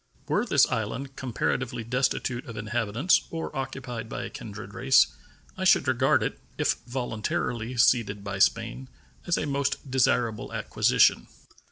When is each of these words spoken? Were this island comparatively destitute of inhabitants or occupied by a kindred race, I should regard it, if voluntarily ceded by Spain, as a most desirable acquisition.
Were 0.27 0.47
this 0.47 0.65
island 0.65 1.15
comparatively 1.15 1.83
destitute 1.83 2.47
of 2.47 2.57
inhabitants 2.57 3.21
or 3.29 3.55
occupied 3.55 4.09
by 4.09 4.23
a 4.23 4.31
kindred 4.31 4.73
race, 4.73 5.05
I 5.55 5.63
should 5.63 5.87
regard 5.87 6.23
it, 6.23 6.39
if 6.57 6.77
voluntarily 6.87 7.77
ceded 7.77 8.23
by 8.23 8.39
Spain, 8.39 8.87
as 9.27 9.37
a 9.37 9.45
most 9.45 9.91
desirable 9.91 10.53
acquisition. 10.53 11.27